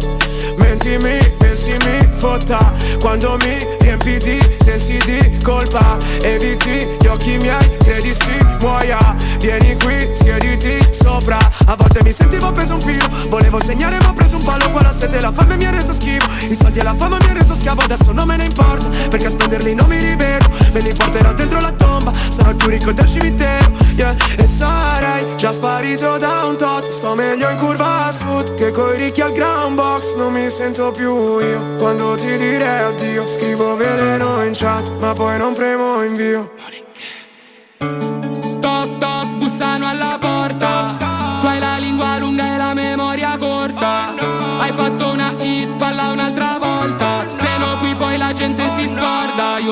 [0.56, 2.58] Mentimi, pensi mi fotta.
[3.00, 8.98] Quando mi riempi di sensi di colpa Eviti gli occhi miei, credi si muoia.
[9.38, 11.38] Vieni qui, siediti sopra.
[11.66, 14.70] A volte mi sentivo preso un filo Volevo segnare ma ho preso un palo.
[14.70, 16.28] Qua la sete la fame mi ha reso schifo.
[16.48, 18.88] I soldi e la fama mi ha reso schiavo Adesso non me ne importa.
[19.08, 22.68] Perché a spenderli non mi rivedo Me li porterò dentro la tomba Sarò il più
[22.68, 23.70] ricco del cimitero.
[23.94, 24.14] Yeah.
[24.36, 26.88] E sarei già sparito da un tot.
[26.90, 30.90] Sto meglio in curva a sud Che coi ricchi al ground box Non mi sento
[30.92, 33.26] più io Quando ti direi addio.
[33.26, 36.50] Scrivo veleno in chat Ma poi non premo invio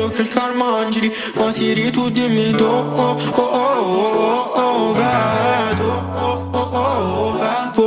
[0.00, 4.92] Credo che il karma giri Ma Siri tu dimmi do oh oh oh oh oh
[4.94, 7.82] vedo oh oh oh oh vedo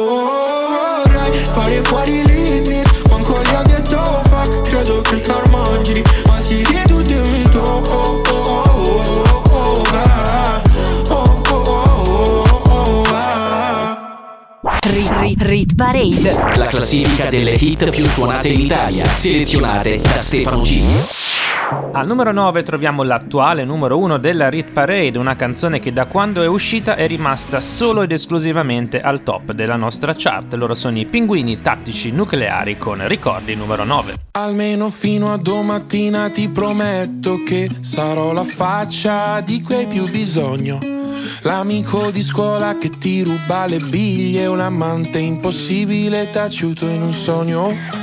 [1.09, 5.21] Vorrei fare fuori e snitch Ma ancora gli ho detto oh fuck Credo che il
[5.21, 9.83] karma giri Ma Siri tu dimmi do oh oh oh oh oh
[11.09, 13.23] oh oh oh oh oh
[15.39, 16.57] rit Parade.
[16.57, 21.22] La classifica delle hit più suonate in Italia, selezionate da Stefano G.
[21.91, 26.43] Al numero 9 troviamo l'attuale numero 1 della Rit Parade, una canzone che da quando
[26.43, 30.53] è uscita è rimasta solo ed esclusivamente al top della nostra chart.
[30.53, 34.15] Loro sono i pinguini tattici nucleari con ricordi numero 9.
[34.31, 40.77] Almeno fino a domattina ti prometto che sarò la faccia di cui hai più bisogno.
[41.41, 48.02] L'amico di scuola che ti ruba le biglie, un amante impossibile taciuto in un sogno.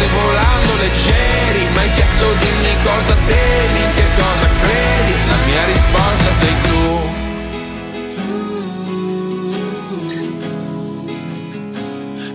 [0.00, 5.36] la morte volando leggeri Ma hai chiesto dimmi cosa temi, in che cosa credi La
[5.46, 6.78] mia risposta sei tu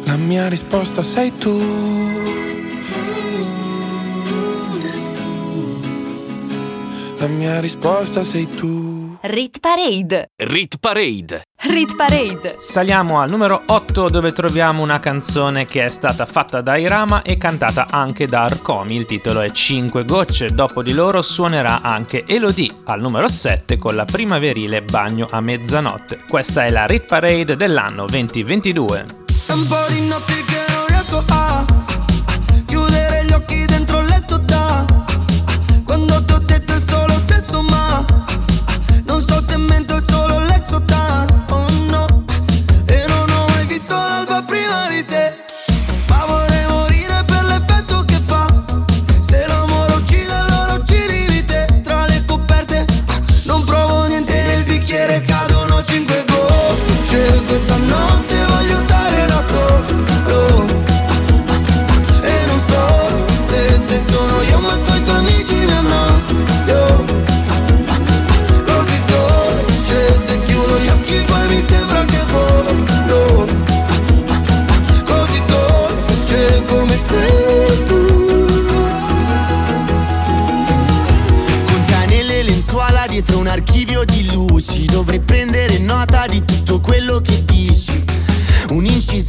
[0.03, 1.53] La mia risposta sei tu
[7.17, 10.29] La mia risposta sei tu Rit Parade.
[10.35, 11.44] Rit Parade.
[11.67, 12.57] Rit Parade.
[12.59, 17.37] Saliamo al numero 8 dove troviamo una canzone che è stata fatta da Irama e
[17.37, 18.95] cantata anche da Arcomi.
[18.95, 20.49] Il titolo è 5 gocce.
[20.49, 26.21] Dopo di loro suonerà anche Elodie al numero 7 con la primaverile Bagno a mezzanotte.
[26.27, 29.05] Questa è la Rit Parade dell'anno 2022.
[29.47, 31.74] È un po' di notti che non riesco a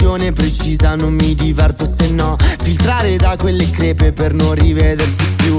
[0.06, 2.36] Un'incisione precisa non mi diverto se no.
[2.62, 5.56] Filtrare da quelle crepe per non rivedersi più.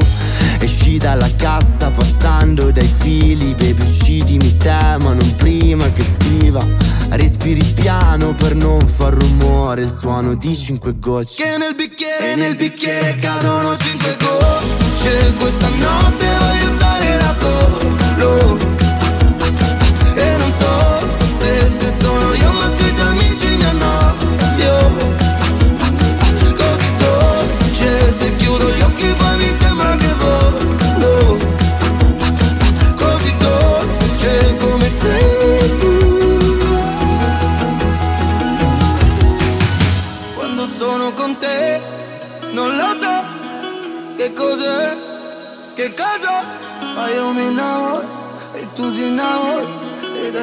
[0.60, 6.66] Esci dalla cassa passando dai fili Baby uccidimi te ma non prima che scriva.
[7.10, 11.44] Respiri piano per non far rumore Il suono di cinque gocce.
[11.44, 15.34] Che nel bicchiere, nel bicchiere cadono cinque gocce.
[15.38, 15.87] Questa notte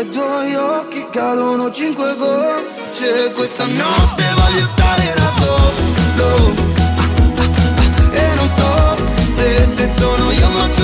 [0.05, 3.33] Dai tuoi occhi cadono cinque gocce.
[3.33, 6.53] Questa notte voglio stare da solo.
[7.37, 7.51] Ah, ah,
[8.11, 8.97] ah, E non so
[9.35, 10.84] se, se sono io ma coi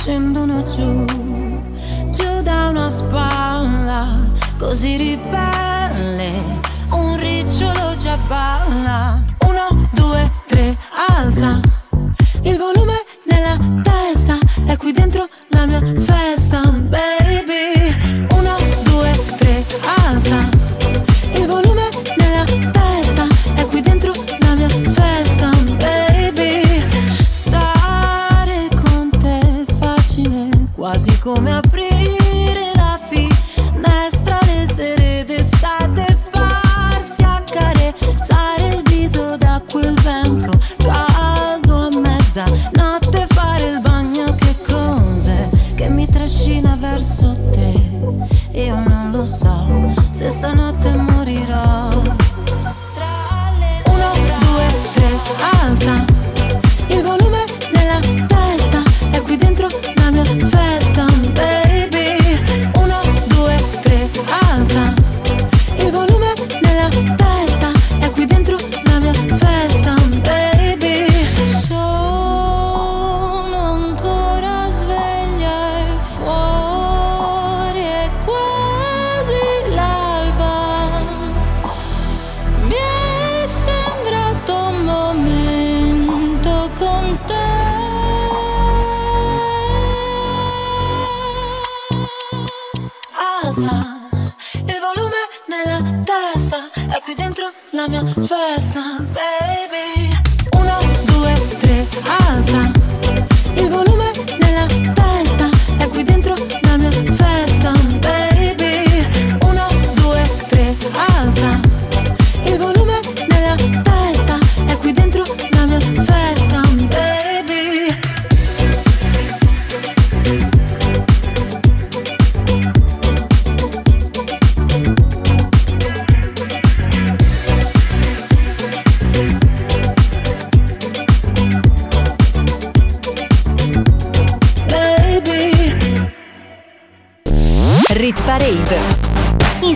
[0.00, 1.04] Scendono giù,
[2.10, 4.24] giù da una spalla,
[4.58, 6.32] così ribelle,
[6.92, 8.59] un ricciolo già balla.
[87.26, 87.49] Con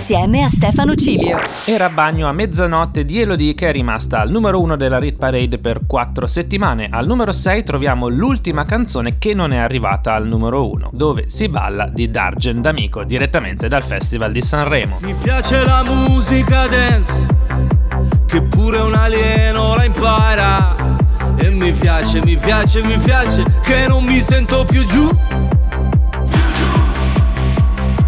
[0.05, 1.39] insieme a Stefano Cilio.
[1.64, 5.59] Era bagno a mezzanotte di Elodie che è rimasta al numero 1 della Rit Parade
[5.59, 6.89] per 4 settimane.
[6.90, 11.48] Al numero 6 troviamo l'ultima canzone che non è arrivata al numero 1, dove si
[11.48, 14.98] balla di Dargen D'Amico direttamente dal Festival di Sanremo.
[15.01, 17.26] Mi piace la musica dance,
[18.26, 20.76] che pure un alieno la impara.
[21.36, 25.44] E mi piace, mi piace, mi piace, che non mi sento più giù.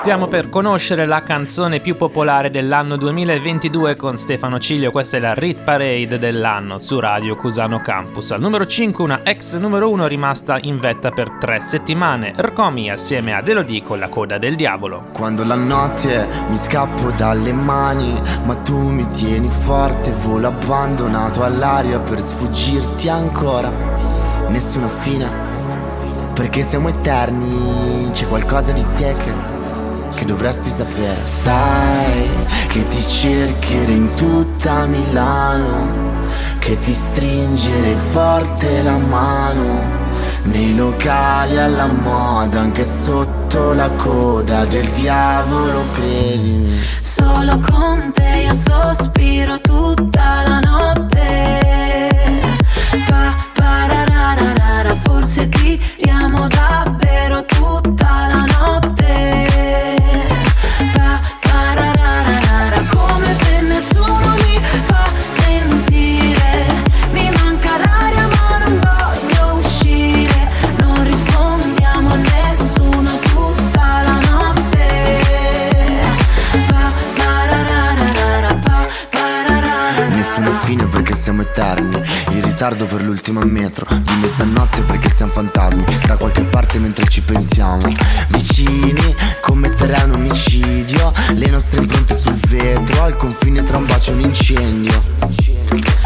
[0.00, 5.34] Stiamo per conoscere la canzone più popolare dell'anno 2022 con Stefano Ciglio, questa è la
[5.34, 8.30] Rit Parade dell'anno su Radio Cusano Campus.
[8.30, 13.34] Al numero 5 una ex numero 1 rimasta in vetta per tre settimane, Rcomi assieme
[13.34, 15.08] ad Elodie con la coda del diavolo.
[15.12, 18.14] Quando la notte mi scappo dalle mani,
[18.44, 23.68] ma tu mi tieni forte, volo abbandonato all'aria per sfuggirti ancora.
[24.48, 25.28] Nessuna fine,
[26.32, 29.56] perché siamo eterni, c'è qualcosa di te che
[30.18, 31.24] che dovresti sapere.
[31.24, 32.28] Sai
[32.66, 36.26] che ti cercherò in tutta Milano,
[36.58, 40.06] che ti stringere forte la mano.
[40.42, 46.80] Nei locali alla moda, anche sotto la coda del diavolo, credimi.
[46.98, 51.60] Solo con te io sospiro tutta la notte.
[53.06, 58.47] Pa, parararara, forse tiriamo davvero tutta la notte.
[81.28, 82.02] Siamo eterni.
[82.30, 85.84] In ritardo per l'ultima metro Di mezzanotte perché siamo fantasmi.
[86.06, 87.86] Da qualche parte mentre ci pensiamo.
[88.28, 91.12] Vicini commetterei un omicidio.
[91.34, 95.02] Le nostre impronte sul vetro Al confine tra un bacio e un incendio.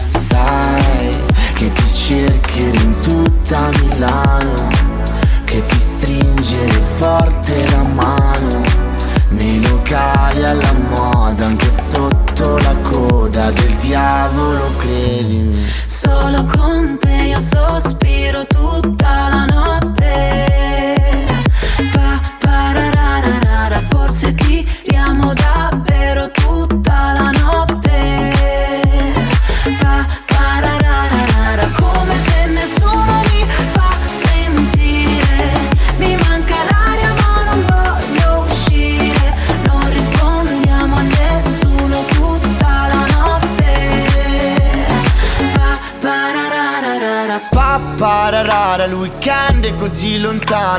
[0.09, 1.17] Sai
[1.55, 4.69] che ti cercherò in tutta Milano
[5.45, 8.61] Che ti stringere forte la mano.
[9.29, 12.12] Nei locali alla moda, anche sotto
[13.93, 15.67] diavolo, credimi.
[15.85, 19.02] Solo con te io sospiro tutta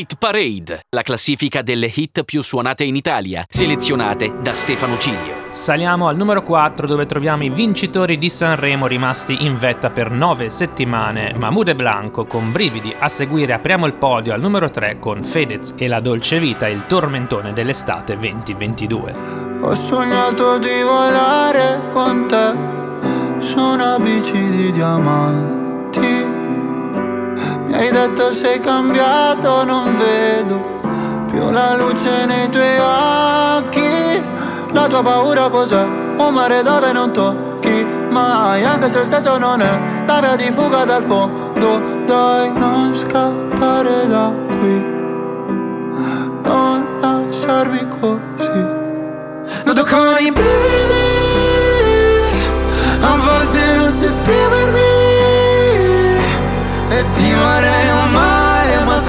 [0.00, 5.48] Rit Parade, la classifica delle hit più suonate in Italia, selezionate da Stefano Ciglio.
[5.50, 10.48] Saliamo al numero 4 dove troviamo i vincitori di Sanremo rimasti in vetta per 9
[10.48, 11.34] settimane.
[11.36, 12.94] Mahmoud e Blanco con Brividi.
[12.98, 16.86] A seguire apriamo il podio al numero 3 con Fedez e La Dolce Vita, il
[16.86, 19.14] tormentone dell'estate 2022.
[19.60, 26.29] Ho sognato di volare con te su una bici di diamanti.
[27.80, 34.22] Hai detto sei cambiato, non vedo più la luce nei tuoi occhi.
[34.74, 35.82] La tua paura cos'è?
[36.18, 40.52] Un mare dove non tocchi mai, anche se il senso non è la via di
[40.52, 42.04] fuga dal fondo.
[42.04, 44.84] Dai, non scappare da qui,
[46.44, 48.78] non lasciarmi così.
[49.64, 51.00] Noto con i brividi
[53.00, 54.69] A volte non so esprimermi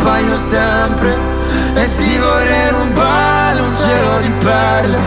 [0.02, 1.16] sbaglio sempre
[1.76, 5.00] E ti vorrei rubare un cielo di perle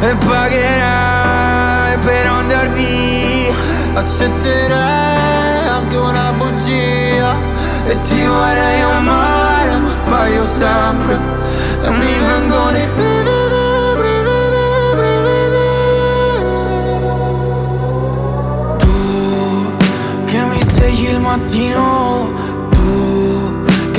[0.00, 3.52] E pagherai per andar via.
[3.94, 7.36] Accetterei anche una bugia
[7.84, 11.18] E ti vorrei amare ma sbaglio sempre
[11.82, 12.88] E mi vengo di
[18.78, 19.74] Tu
[20.24, 22.59] Che mi svegli il mattino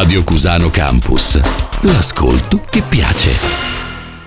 [0.00, 1.40] Radio Cusano Campus.
[1.80, 3.30] L'ascolto che piace.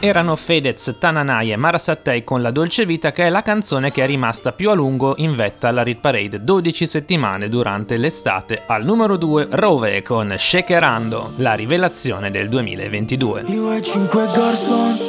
[0.01, 4.03] Erano Fedez, Tananai e Mara Sattei con La Dolce Vita che è la canzone che
[4.03, 8.63] è rimasta più a lungo in vetta alla Rit Parade 12 settimane durante l'estate.
[8.67, 13.43] Al numero 2 Rove con Shakerando, la rivelazione del 2022.
[13.47, 14.99] Io e cinque garçon,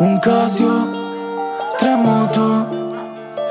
[0.00, 2.86] un Casio, tre moto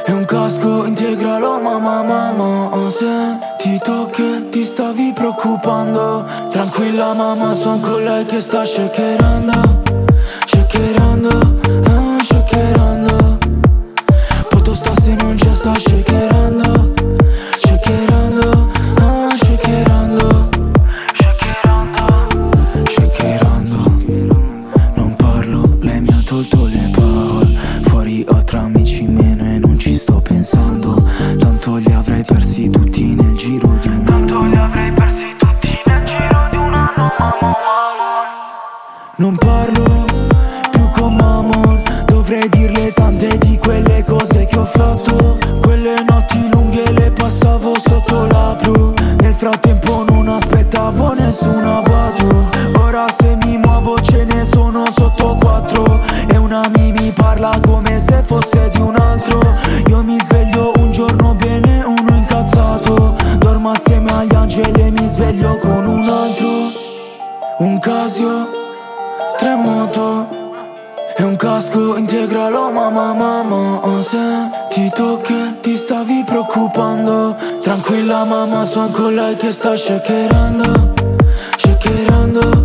[0.06, 6.24] e un casco integralo mamma mamma oh, Se ti tocchi ti stavi preoccupando.
[6.52, 9.82] Tranquilla mamma son con lei che sta shakerando.
[10.46, 13.38] Shakerando, ah, shakerando.
[14.50, 16.35] Poto sta se non c'è sta shakerando
[44.58, 48.94] ho fatto Quelle notti lunghe le passavo sotto la blu.
[49.20, 52.50] Nel frattempo non aspettavo nessun avvato
[52.80, 56.02] Ora se mi muovo ce ne sono sotto quattro.
[56.28, 59.40] E una mi mi parla come se fosse di un altro.
[59.88, 63.16] Io mi sveglio un giorno bene, uno incazzato.
[63.38, 66.48] Dormo assieme agli angeli e mi sveglio con un altro.
[67.60, 68.48] Un Casio,
[69.38, 70.45] tre moto
[71.18, 74.18] e un casco integralo mamma mamma Se
[74.70, 77.36] ti tocchi ti stavi preoccupando.
[77.62, 80.94] Tranquilla mamma son con lei che sta shakerando
[81.58, 82.65] Shakerando,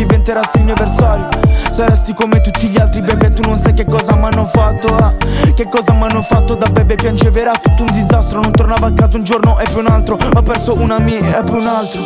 [0.01, 1.27] diventerassi il mio avversario.
[1.69, 5.53] Saresti come tutti gli altri bebe Tu non sai che cosa mi hanno fatto eh.
[5.53, 8.41] Che cosa mi hanno fatto da bebe Piangeva era tutto un disastro.
[8.41, 10.17] Non tornavo a casa un giorno e poi un altro.
[10.33, 12.01] Ho perso una mia e poi un altro.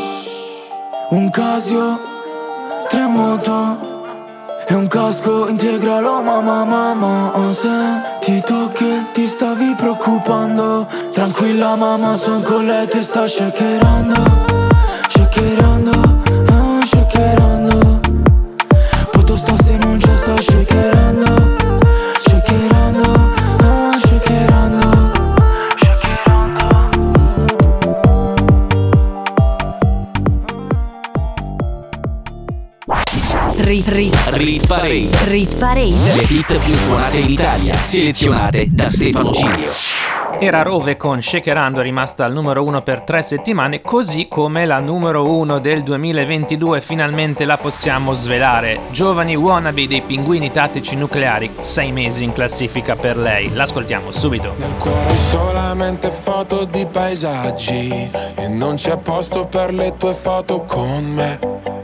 [1.09, 1.99] Un Casio,
[2.89, 3.93] tre moto
[4.67, 6.21] e un casco integralo.
[6.21, 7.69] Mamma mamma Se
[8.19, 10.87] ti tocchi ti stavi preoccupando.
[11.11, 14.13] Tranquilla mamma son con lei che sta shakerando
[15.07, 15.91] Shakerando,
[16.49, 17.54] ah, shakerando
[33.75, 35.09] Rit, rit, Rit Parade.
[35.25, 36.13] rit parade.
[36.15, 39.69] Le hit più suonate in Italia, selezionate da Stefano Cilio.
[40.39, 45.29] Era Rove con Shakerando rimasta al numero 1 per tre settimane, così come la numero
[45.29, 48.79] 1 del 2022 finalmente la possiamo svelare.
[48.91, 53.51] Giovani wannabe dei pinguini tattici nucleari, sei mesi in classifica per lei.
[53.53, 54.53] L'ascoltiamo subito.
[54.57, 61.83] Hai solamente foto di paesaggi e non c'è posto per le tue foto con me.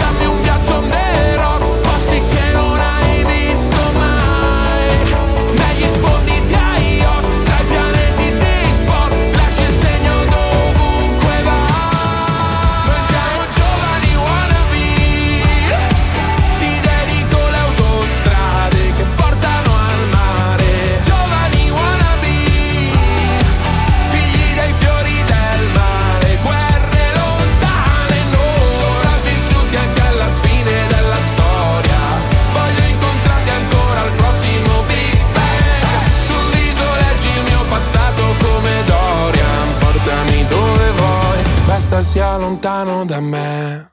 [42.41, 43.90] lontano da me.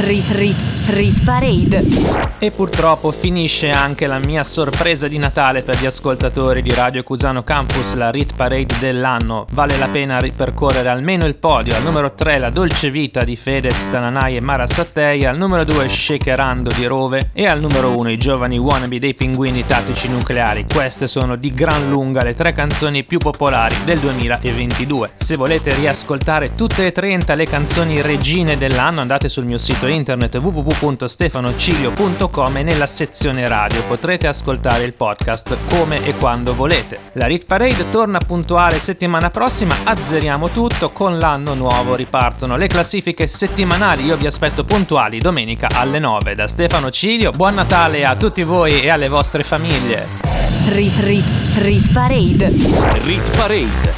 [0.00, 1.84] Rit Rit Rit Parade.
[2.38, 7.42] E purtroppo finisce anche la mia sorpresa di Natale per gli ascoltatori di Radio Cusano
[7.42, 9.44] Campus, la Rit Parade dell'anno.
[9.50, 11.74] Vale la pena ripercorrere almeno il podio.
[11.74, 15.88] Al numero 3 La Dolce Vita di Fedez, Tananai e Mara Sattei, al numero 2
[15.88, 20.64] Shakerando di Rove e al numero 1 I giovani wannabe dei pinguini tattici nucleari.
[20.72, 25.10] Queste sono di gran lunga le tre canzoni più popolari del 2022.
[25.16, 30.36] Se volete riascoltare tutte e 30 le canzoni regine dell'anno andate sul mio sito internet
[30.36, 36.98] www.stefanocilio.com e nella sezione radio potrete ascoltare il podcast come e quando volete.
[37.12, 43.26] La Rit Parade torna puntuale settimana prossima, azzeriamo tutto, con l'anno nuovo ripartono le classifiche
[43.26, 48.42] settimanali, io vi aspetto puntuali domenica alle 9 da Stefano Cilio, buon Natale a tutti
[48.42, 50.06] voi e alle vostre famiglie.
[50.68, 51.24] Rit Rit
[51.56, 52.50] Rit Parade.
[53.04, 53.97] Rit Parade.